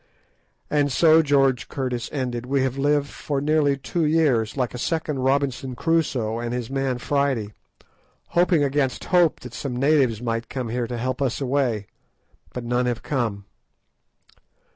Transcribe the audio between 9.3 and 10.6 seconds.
that some natives might